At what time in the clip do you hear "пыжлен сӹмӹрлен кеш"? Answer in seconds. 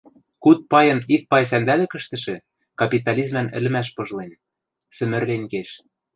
3.95-5.69